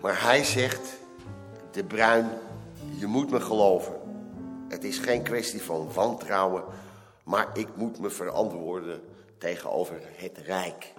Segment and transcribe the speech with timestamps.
[0.00, 0.94] Maar hij zegt...
[1.70, 2.38] De Bruin,
[2.98, 4.00] je moet me geloven.
[4.68, 6.64] Het is geen kwestie van wantrouwen...
[7.24, 9.02] maar ik moet me verantwoorden
[9.38, 10.92] tegenover het Rijk.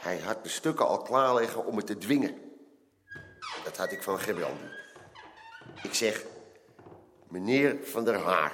[0.00, 2.34] Hij had de stukken al klaar liggen om me te dwingen.
[3.64, 4.68] Dat had ik van Gebrandi.
[5.82, 6.24] Ik zeg...
[7.28, 8.52] Meneer Van der Haar,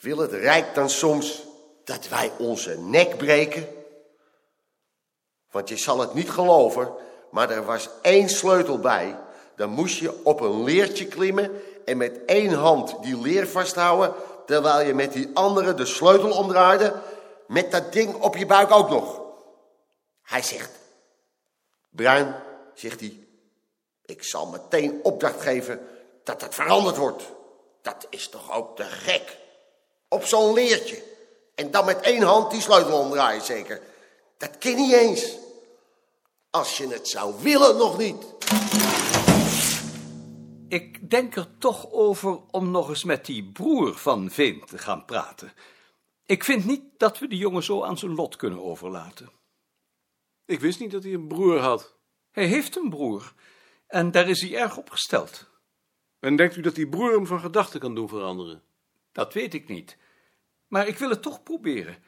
[0.00, 1.46] wil het Rijk dan soms
[1.84, 3.66] dat wij onze nek breken?
[5.52, 6.92] Want je zal het niet geloven,
[7.30, 9.18] maar er was één sleutel bij.
[9.56, 14.14] Dan moest je op een leertje klimmen en met één hand die leer vasthouden,
[14.46, 16.94] terwijl je met die andere de sleutel omdraaide,
[17.46, 19.20] met dat ding op je buik ook nog.
[20.22, 20.70] Hij zegt,
[21.90, 22.34] Bruin,
[22.74, 23.26] zegt hij,
[24.04, 25.86] ik zal meteen opdracht geven
[26.24, 27.22] dat het veranderd wordt.
[27.82, 29.36] Dat is toch ook te gek?
[30.08, 31.02] Op zo'n leertje.
[31.54, 33.80] En dan met één hand die sleutel omdraaien, zeker.
[34.36, 35.36] Dat ken niet eens.
[36.52, 38.34] Als je het zou willen, nog niet.
[40.68, 45.04] Ik denk er toch over om nog eens met die broer van Veen te gaan
[45.04, 45.52] praten.
[46.24, 49.32] Ik vind niet dat we die jongen zo aan zijn lot kunnen overlaten.
[50.44, 51.96] Ik wist niet dat hij een broer had.
[52.30, 53.32] Hij heeft een broer
[53.86, 55.50] en daar is hij erg op gesteld.
[56.20, 58.62] En denkt u dat die broer hem van gedachten kan doen veranderen?
[59.12, 59.96] Dat weet ik niet.
[60.68, 62.02] Maar ik wil het toch proberen.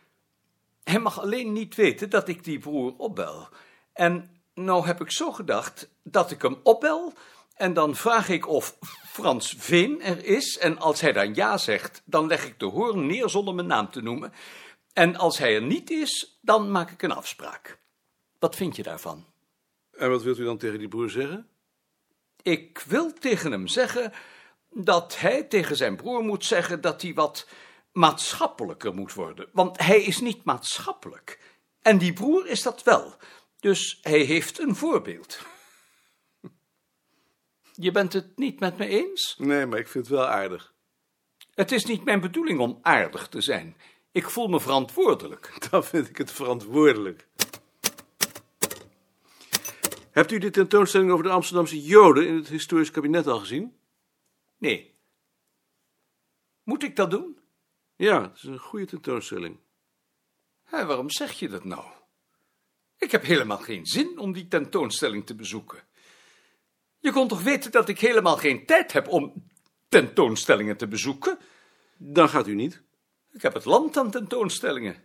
[0.83, 3.48] Hij mag alleen niet weten dat ik die broer opbel.
[3.95, 7.12] En nou heb ik zo gedacht dat ik hem opbel
[7.55, 10.59] en dan vraag ik of Frans Veen er is.
[10.59, 13.91] En als hij dan ja zegt, dan leg ik de hoorn neer zonder mijn naam
[13.91, 14.33] te noemen.
[14.92, 17.78] En als hij er niet is, dan maak ik een afspraak.
[18.39, 19.24] Wat vind je daarvan?
[19.92, 21.48] En wat wilt u dan tegen die broer zeggen?
[22.42, 24.13] Ik wil tegen hem zeggen
[24.70, 27.48] dat hij tegen zijn broer moet zeggen dat hij wat
[27.92, 29.48] maatschappelijker moet worden.
[29.52, 31.41] Want hij is niet maatschappelijk.
[31.83, 33.17] En die broer is dat wel.
[33.64, 35.39] Dus hij heeft een voorbeeld.
[37.73, 39.36] Je bent het niet met me eens?
[39.39, 40.75] Nee, maar ik vind het wel aardig.
[41.55, 43.77] Het is niet mijn bedoeling om aardig te zijn.
[44.13, 45.57] Ik voel me verantwoordelijk.
[45.70, 47.29] Dan vind ik het verantwoordelijk.
[50.11, 53.77] Hebt u de tentoonstelling over de Amsterdamse Joden in het historisch kabinet al gezien?
[54.58, 54.95] Nee.
[56.63, 57.39] Moet ik dat doen?
[57.97, 59.58] Ja, het is een goede tentoonstelling.
[60.63, 62.03] Hé, waarom zeg je dat nou?
[62.98, 65.82] Ik heb helemaal geen zin om die tentoonstelling te bezoeken.
[66.98, 69.48] Je kon toch weten dat ik helemaal geen tijd heb om
[69.88, 71.38] tentoonstellingen te bezoeken?
[71.96, 72.82] Dan gaat u niet.
[73.32, 74.96] Ik heb het land aan tentoonstellingen.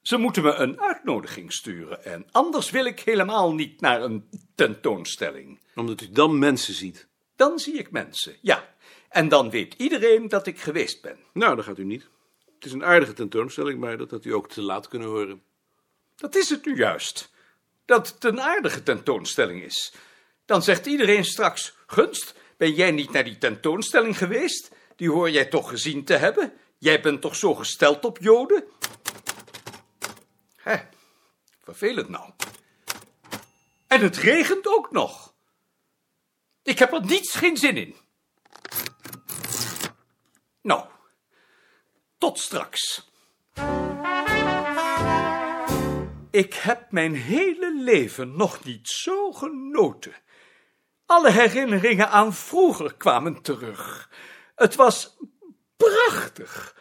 [0.00, 5.60] Ze moeten me een uitnodiging sturen en anders wil ik helemaal niet naar een tentoonstelling.
[5.74, 7.08] Omdat u dan mensen ziet.
[7.36, 8.74] Dan zie ik mensen, ja.
[9.08, 11.18] En dan weet iedereen dat ik geweest ben.
[11.32, 12.08] Nou, dan gaat u niet.
[12.54, 15.42] Het is een aardige tentoonstelling, maar dat had u ook te laat kunnen horen.
[16.20, 17.30] Dat is het nu juist.
[17.84, 19.92] Dat het een aardige tentoonstelling is.
[20.44, 24.70] Dan zegt iedereen straks: Gunst, ben jij niet naar die tentoonstelling geweest?
[24.96, 26.52] Die hoor jij toch gezien te hebben?
[26.78, 28.64] Jij bent toch zo gesteld op Joden?
[30.56, 30.76] Hé,
[31.62, 32.30] vervelend nou.
[33.86, 35.34] En het regent ook nog.
[36.62, 37.96] Ik heb er niets geen zin in.
[40.62, 40.88] Nou,
[42.18, 43.09] tot straks.
[46.30, 50.12] Ik heb mijn hele leven nog niet zo genoten.
[51.06, 54.10] Alle herinneringen aan vroeger kwamen terug.
[54.54, 55.16] Het was
[55.76, 56.76] prachtig.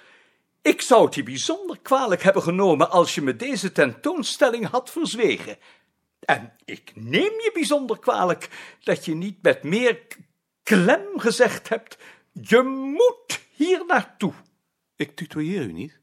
[0.62, 5.58] Ik zou het je bijzonder kwalijk hebben genomen als je me deze tentoonstelling had verzwegen.
[6.20, 8.50] En ik neem je bijzonder kwalijk
[8.84, 10.08] dat je niet met meer
[10.64, 11.98] klem gezegd hebt:
[12.32, 14.34] je moet hier naartoe.
[14.96, 16.00] Ik tutoieer u niet.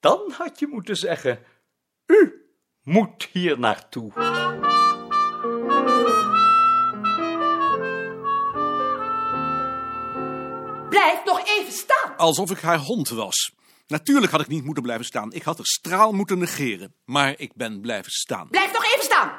[0.00, 1.44] Dan had je moeten zeggen:
[2.06, 2.45] u
[2.86, 4.12] moet hier naartoe.
[10.88, 12.16] Blijf nog even staan.
[12.16, 13.54] Alsof ik haar hond was.
[13.86, 15.32] Natuurlijk had ik niet moeten blijven staan.
[15.32, 16.94] Ik had er straal moeten negeren.
[17.04, 18.48] Maar ik ben blijven staan.
[18.48, 19.32] Blijf nog even staan.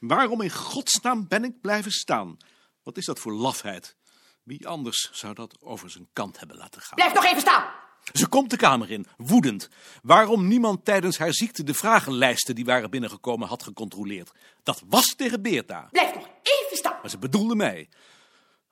[0.00, 2.36] Waarom in godsnaam ben ik blijven staan?
[2.82, 3.96] Wat is dat voor lafheid?
[4.42, 6.94] Wie anders zou dat over zijn kant hebben laten gaan?
[6.94, 7.64] Blijf nog even staan.
[8.12, 9.68] Ze komt de kamer in, woedend.
[10.02, 14.30] Waarom niemand tijdens haar ziekte de vragenlijsten die waren binnengekomen had gecontroleerd?
[14.62, 15.88] Dat was tegen Beerta.
[15.90, 16.98] Blijf nog even staan.
[17.00, 17.88] Maar ze bedoelde mij.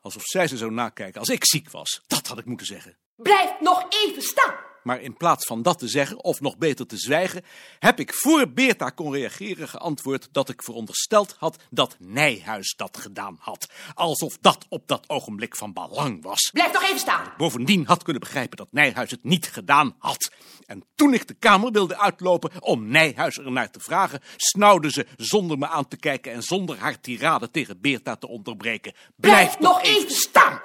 [0.01, 2.03] Alsof zij ze zou nakijken als ik ziek was.
[2.07, 2.97] Dat had ik moeten zeggen.
[3.17, 4.55] Blijf nog even staan.
[4.83, 7.45] Maar in plaats van dat te zeggen, of nog beter te zwijgen,
[7.79, 13.37] heb ik voor Beerta kon reageren geantwoord dat ik verondersteld had dat Nijhuis dat gedaan
[13.41, 13.69] had.
[13.95, 16.51] Alsof dat op dat ogenblik van belang was.
[16.53, 17.33] Blijf nog even staan.
[17.37, 20.31] Bovendien had kunnen begrijpen dat Nijhuis het niet gedaan had.
[20.67, 25.07] En toen ik de kamer wilde uitlopen om Nijhuis er naar te vragen, snauwde ze
[25.17, 28.95] zonder me aan te kijken en zonder haar tirade tegen Beerta te onderbreken.
[29.17, 30.61] Blijf nog even staan.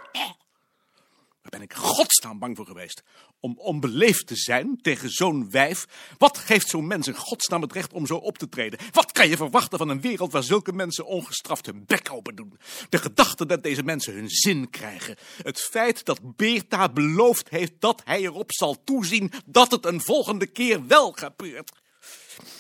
[1.46, 3.04] Daar ben ik godsnaam bang voor geweest.
[3.40, 5.86] Om onbeleefd te zijn tegen zo'n wijf.
[6.18, 8.80] Wat geeft zo'n mens in godsnaam het recht om zo op te treden?
[8.92, 12.60] Wat kan je verwachten van een wereld waar zulke mensen ongestraft hun bek open doen?
[12.90, 15.16] De gedachte dat deze mensen hun zin krijgen.
[15.44, 20.48] Het feit dat Beerta beloofd heeft dat hij erop zal toezien dat het een volgende
[20.48, 21.72] keer wel gebeurt.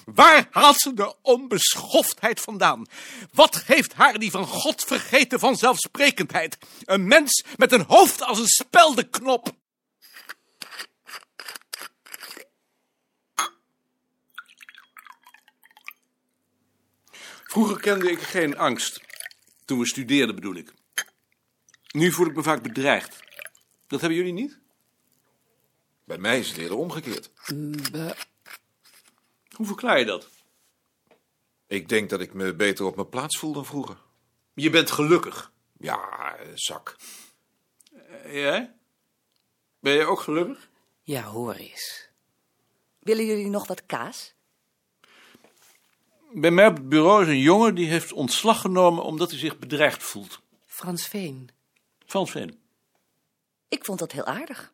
[0.05, 2.87] Waar haalt ze de onbeschoftheid vandaan?
[3.33, 6.57] Wat geeft haar die van God vergeten vanzelfsprekendheid?
[6.85, 9.53] Een mens met een hoofd als een speldenknop.
[17.43, 19.01] Vroeger kende ik geen angst.
[19.65, 20.73] Toen we studeerden bedoel ik.
[21.91, 23.19] Nu voel ik me vaak bedreigd.
[23.87, 24.59] Dat hebben jullie niet?
[26.03, 27.29] Bij mij is het eerder omgekeerd.
[29.55, 30.29] Hoe verklaar je dat?
[31.67, 33.97] Ik denk dat ik me beter op mijn plaats voel dan vroeger.
[34.53, 35.51] Je bent gelukkig.
[35.77, 36.95] Ja, eh, zak.
[37.91, 38.73] Eh, Jij?
[39.79, 40.69] Ben je ook gelukkig?
[41.01, 42.09] Ja, hoor eens.
[42.99, 44.33] Willen jullie nog wat kaas?
[46.31, 49.59] Bij mij op het bureau is een jongen die heeft ontslag genomen omdat hij zich
[49.59, 50.41] bedreigd voelt.
[50.65, 51.49] Frans Veen.
[52.05, 52.59] Frans Veen.
[53.67, 54.73] Ik vond dat heel aardig.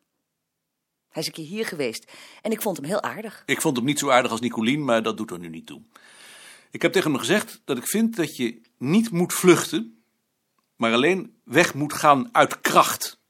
[1.12, 2.12] Hij is een keer hier geweest
[2.42, 3.42] en ik vond hem heel aardig.
[3.46, 5.82] Ik vond hem niet zo aardig als Nicolien, maar dat doet er nu niet toe.
[6.70, 10.02] Ik heb tegen hem gezegd dat ik vind dat je niet moet vluchten,
[10.76, 13.20] maar alleen weg moet gaan uit kracht.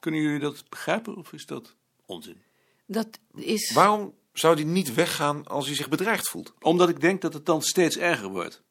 [0.00, 1.74] Kunnen jullie dat begrijpen of is dat
[2.06, 2.42] onzin?
[2.86, 3.72] Dat is...
[3.72, 6.54] Waarom zou hij niet weggaan als hij zich bedreigd voelt?
[6.60, 8.62] Omdat ik denk dat het dan steeds erger wordt.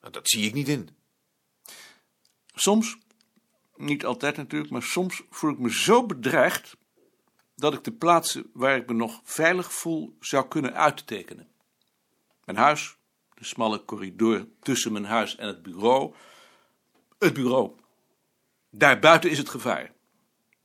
[0.00, 0.88] Nou, Dat zie ik niet in.
[2.54, 2.98] Soms,
[3.76, 6.76] niet altijd natuurlijk, maar soms voel ik me zo bedreigd
[7.56, 11.48] dat ik de plaatsen waar ik me nog veilig voel zou kunnen uittekenen.
[12.44, 12.96] Mijn huis,
[13.34, 16.14] de smalle corridor tussen mijn huis en het bureau.
[17.18, 17.72] Het bureau.
[18.70, 19.92] Daarbuiten is het gevaar.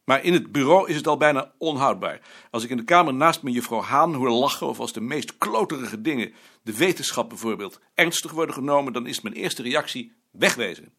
[0.03, 2.21] Maar in het bureau is het al bijna onhoudbaar.
[2.51, 5.37] Als ik in de kamer naast me juffrouw Haan hoor lachen of als de meest
[5.37, 10.93] kloterige dingen, de wetenschap bijvoorbeeld, ernstig worden genomen, dan is mijn eerste reactie wegwezen.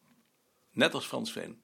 [0.71, 1.61] Net als Frans Veen.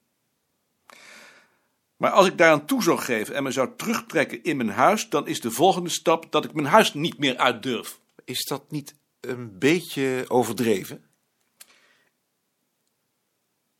[1.98, 5.26] Maar als ik daaraan toe zou geven en me zou terugtrekken in mijn huis, dan
[5.26, 7.98] is de volgende stap dat ik mijn huis niet meer uit durf.
[8.24, 11.04] Is dat niet een beetje overdreven?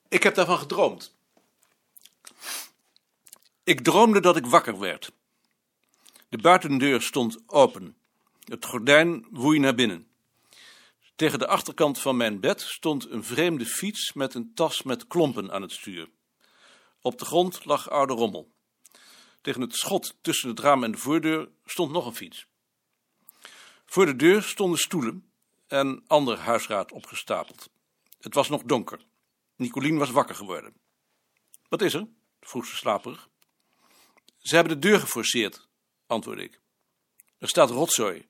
[0.09, 1.17] Ik heb daarvan gedroomd.
[3.65, 5.13] Ik droomde dat ik wakker werd.
[6.29, 7.97] De buitendeur stond open.
[8.45, 10.07] Het gordijn woei naar binnen.
[11.17, 15.53] Tegen de achterkant van mijn bed stond een vreemde fiets met een tas met klompen
[15.53, 16.09] aan het stuur.
[17.09, 18.53] Op de grond lag oude rommel.
[19.41, 22.47] Tegen het schot tussen het raam en de voordeur stond nog een fiets.
[23.87, 25.33] Voor de deur stonden stoelen
[25.67, 27.71] en ander huisraad opgestapeld.
[28.21, 29.07] Het was nog donker.
[29.57, 30.75] Nicolien was wakker geworden.
[31.69, 32.07] Wat is er?
[32.41, 33.29] vroeg ze slaperig.
[34.39, 35.69] Ze hebben de deur geforceerd,
[36.07, 36.61] antwoordde ik.
[37.39, 38.29] Er staat rotzooi.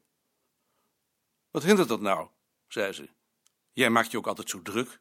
[1.50, 2.28] Wat hindert dat nou?
[2.68, 3.08] zei ze.
[3.72, 5.00] Jij maakt je ook altijd zo druk.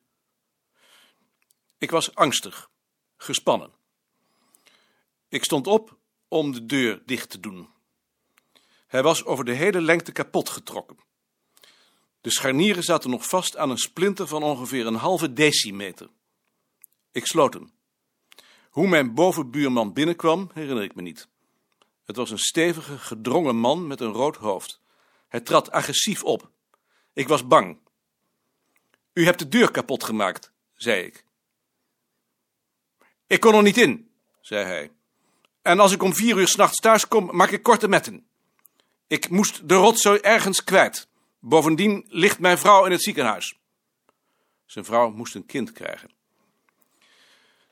[1.78, 2.70] Ik was angstig,
[3.18, 3.72] gespannen.
[5.30, 5.98] Ik stond op
[6.28, 7.70] om de deur dicht te doen.
[8.88, 10.98] Hij was over de hele lengte kapot getrokken.
[12.22, 16.10] De scharnieren zaten nog vast aan een splinter van ongeveer een halve decimeter.
[17.12, 17.72] Ik sloot hem.
[18.70, 21.28] Hoe mijn bovenbuurman binnenkwam, herinner ik me niet.
[22.06, 24.82] Het was een stevige, gedrongen man met een rood hoofd.
[25.28, 26.52] Hij trad agressief op.
[27.14, 27.78] Ik was bang.
[29.14, 31.26] U hebt de deur kapot gemaakt, zei ik.
[33.28, 34.92] Ik kon er niet in, zei hij.
[35.62, 38.28] En als ik om vier uur s'nachts thuis kom, maak ik korte metten.
[39.08, 41.08] Ik moest de rotzooi ergens kwijt.
[41.40, 43.58] Bovendien ligt mijn vrouw in het ziekenhuis.
[44.66, 46.12] Zijn vrouw moest een kind krijgen.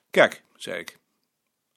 [0.09, 0.99] Kijk, zei ik.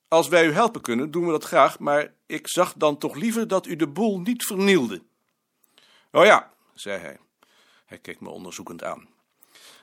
[0.08, 3.48] Als wij u helpen kunnen, doen we dat graag, maar ik zag dan toch liever
[3.48, 5.02] dat u de boel niet vernielde.
[6.12, 7.18] Oh ja, zei hij.
[7.86, 9.08] Hij keek me onderzoekend aan.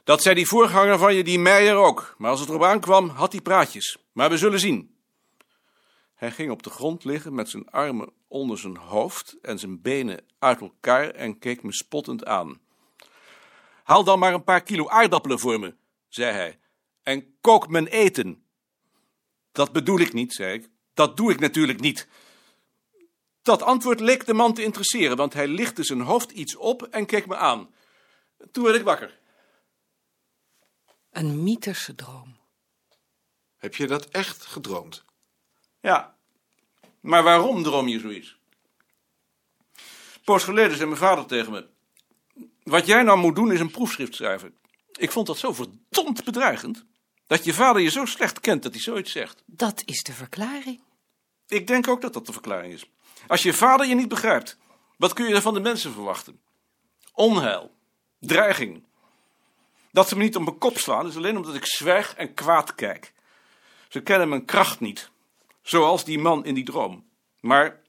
[0.06, 2.16] Dat zei die voorganger van je, die Meijer ook.
[2.18, 3.98] Maar als het erop aankwam, had hij praatjes.
[4.12, 4.96] Maar we zullen zien.
[6.16, 10.26] Hij ging op de grond liggen met zijn armen onder zijn hoofd en zijn benen
[10.40, 12.60] uit elkaar en keek me spottend aan.
[13.84, 15.76] Haal dan maar een paar kilo aardappelen voor me,
[16.08, 16.60] zei hij,
[17.04, 18.44] en kook mijn eten.
[19.52, 20.70] Dat bedoel ik niet, zei ik.
[20.94, 22.08] Dat doe ik natuurlijk niet.
[23.42, 27.06] Dat antwoord leek de man te interesseren, want hij lichtte zijn hoofd iets op en
[27.06, 27.74] keek me aan.
[28.52, 29.24] Toen werd ik wakker.
[31.16, 32.36] Een mythische droom.
[33.58, 35.06] Heb je dat echt gedroomd?
[35.80, 36.16] Ja,
[37.00, 38.38] maar waarom droom je zoiets?
[40.24, 41.68] Poos geleden zei mijn vader tegen me:
[42.64, 44.56] Wat jij nou moet doen is een proefschrift schrijven.
[44.92, 46.86] Ik vond dat zo verdomd bedreigend.
[47.28, 49.44] Dat je vader je zo slecht kent dat hij zoiets zegt.
[49.46, 50.82] Dat is de verklaring.
[51.48, 52.90] Ik denk ook dat dat de verklaring is.
[53.28, 54.58] Als je vader je niet begrijpt,
[54.98, 56.42] wat kun je dan van de mensen verwachten?
[57.14, 57.76] Onheil,
[58.20, 58.84] dreiging.
[59.96, 62.76] Dat ze me niet op mijn kop slaan is alleen omdat ik zwijg en kwaad
[62.76, 63.14] kijk.
[63.90, 65.10] Ze kennen mijn kracht niet,
[65.62, 67.06] zoals die man in die droom.
[67.40, 67.82] Maar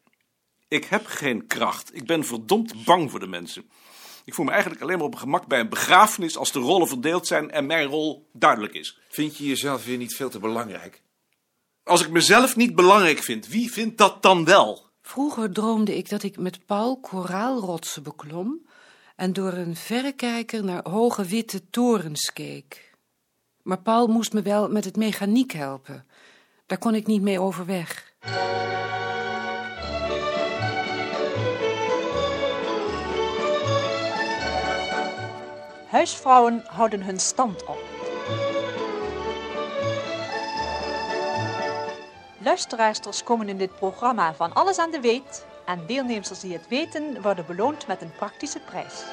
[0.69, 1.95] ik heb geen kracht.
[1.95, 3.71] Ik ben verdomd bang voor de mensen.
[4.25, 6.89] Ik voel me eigenlijk alleen maar op mijn gemak bij een begrafenis als de rollen
[6.89, 8.99] verdeeld zijn en mijn rol duidelijk is.
[9.09, 11.03] Vind je jezelf weer niet veel te belangrijk?
[11.85, 14.87] Als ik mezelf niet belangrijk vind, wie vindt dat dan wel?
[15.03, 18.67] Vroeger droomde ik dat ik met Paul koraalrotsen beklom
[19.17, 22.95] en door een verrekijker naar hoge witte torens keek.
[23.63, 26.07] Maar Paul moest me wel met het mechaniek helpen.
[26.67, 28.15] Daar kon ik niet mee overweg.
[35.89, 37.85] Huisvrouwen houden hun stand op.
[42.39, 47.23] Luisteraarsters komen in dit programma van alles aan de weet en deelnemers die het weten
[47.23, 49.05] worden beloond met een praktische prijs.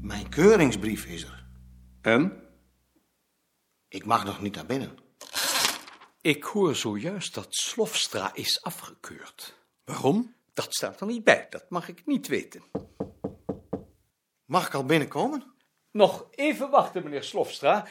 [0.00, 1.46] Mijn keuringsbrief is er.
[2.00, 2.42] En?
[3.88, 4.98] Ik mag nog niet naar binnen.
[6.20, 9.54] Ik hoor zojuist dat Slofstra is afgekeurd.
[9.84, 10.34] Waarom?
[10.52, 12.62] Dat staat er niet bij, dat mag ik niet weten.
[14.44, 15.51] Mag ik al binnenkomen?
[15.92, 17.86] Nog even wachten, meneer Slofstra.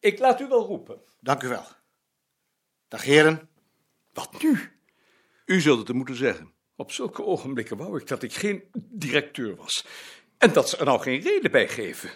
[0.00, 1.00] Ik laat u wel roepen.
[1.20, 1.64] Dank u wel.
[2.88, 3.48] Dag heren.
[4.12, 4.58] Wat nu?
[5.44, 6.52] U zult het er moeten zeggen.
[6.76, 9.86] Op zulke ogenblikken wou ik dat ik geen directeur was.
[10.38, 12.10] En dat ze er nou geen reden bij geven.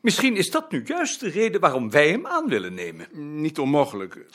[0.00, 3.40] Misschien is dat nu juist de reden waarom wij hem aan willen nemen.
[3.40, 4.26] Niet onmogelijk.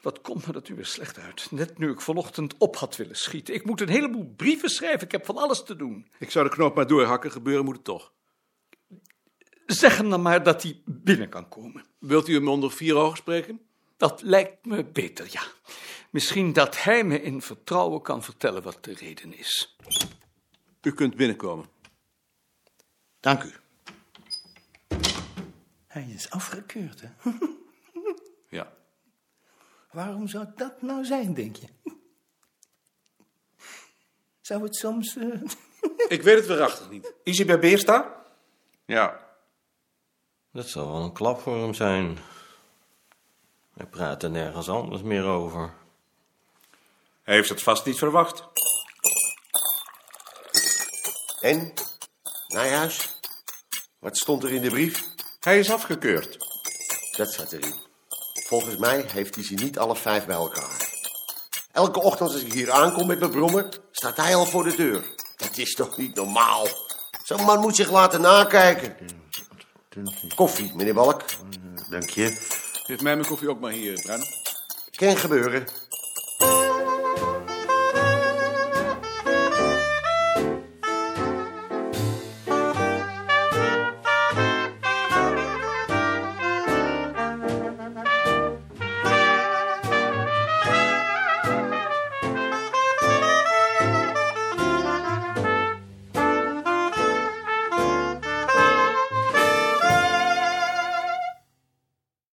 [0.00, 1.50] Wat komt me dat u weer slecht uit?
[1.50, 3.54] Net nu ik vanochtend op had willen schieten.
[3.54, 5.02] Ik moet een heleboel brieven schrijven.
[5.02, 6.10] Ik heb van alles te doen.
[6.18, 8.12] Ik zou de knoop maar doorhakken, gebeuren moet het toch.
[9.70, 11.84] Zeg hem dan maar dat hij binnen kan komen.
[11.98, 13.60] Wilt u hem onder vier ogen spreken?
[13.96, 15.42] Dat lijkt me beter, ja.
[16.10, 19.76] Misschien dat hij me in vertrouwen kan vertellen wat de reden is.
[20.82, 21.66] U kunt binnenkomen.
[23.20, 23.52] Dank u.
[25.86, 27.08] Hij is afgekeurd, hè?
[28.48, 28.72] Ja.
[29.90, 31.66] Waarom zou dat nou zijn, denk je?
[34.40, 35.16] Zou het soms...
[35.16, 35.42] eh,
[36.16, 37.12] Ik weet het waarachtig niet.
[37.24, 38.24] Is hij bij Beersta?
[38.84, 39.29] Ja.
[40.52, 42.18] Dat zal wel een klap voor hem zijn.
[43.76, 45.72] Hij praat er nergens anders meer over.
[47.22, 48.44] Hij heeft het vast niet verwacht.
[51.40, 51.72] En?
[52.48, 53.16] Nijhuis?
[53.98, 55.04] Wat stond er in de brief?
[55.40, 56.38] Hij is afgekeurd.
[57.16, 57.74] Dat zat erin.
[58.46, 60.88] Volgens mij heeft hij ze niet alle vijf bij elkaar.
[61.72, 65.04] Elke ochtend als ik hier aankom met mijn brommer, staat hij al voor de deur.
[65.36, 66.66] Dat is toch niet normaal?
[67.24, 68.96] Zo'n man moet zich laten nakijken.
[70.34, 71.22] Koffie, meneer Balk.
[71.90, 72.36] Dank je.
[72.72, 74.24] Geef mij mijn koffie ook maar hier, Bruin.
[74.90, 75.66] Kan gebeuren.